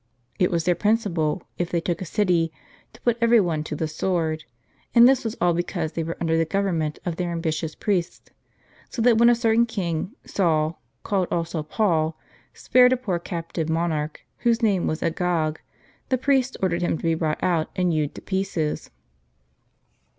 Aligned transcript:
It 0.39 0.49
was 0.49 0.63
their 0.63 0.73
principle, 0.73 1.43
if 1.59 1.69
they 1.69 1.79
took 1.79 2.01
a 2.01 2.05
city, 2.05 2.51
to 2.93 3.01
put 3.01 3.19
every 3.21 3.39
one 3.39 3.63
to 3.65 3.75
the 3.75 3.87
sword; 3.87 4.45
and 4.95 5.07
this 5.07 5.23
was 5.23 5.37
all 5.39 5.53
because 5.53 5.91
they 5.91 6.03
were 6.03 6.17
under 6.19 6.35
the 6.39 6.43
govern 6.43 6.79
ment 6.79 6.97
of 7.05 7.17
their 7.17 7.31
ambitious 7.31 7.75
priests; 7.75 8.31
so 8.89 8.99
that 9.03 9.19
when 9.19 9.29
a 9.29 9.35
certain 9.35 9.67
king, 9.67 10.13
Saul, 10.25 10.81
called 11.03 11.27
also 11.29 11.61
Paul, 11.61 12.17
spared 12.51 12.93
a 12.93 12.97
j)Oor 12.97 13.23
captive 13.23 13.69
monarch 13.69 14.21
whose 14.39 14.63
name 14.63 14.87
was 14.87 15.03
Agag, 15.03 15.61
the 16.09 16.17
priests 16.17 16.57
ordered 16.63 16.81
him 16.81 16.97
to 16.97 17.03
be 17.03 17.13
brought 17.13 17.43
out 17.43 17.69
and 17.75 17.93
hewed 17.93 18.17
in 18.17 18.25
pieces. 18.25 18.89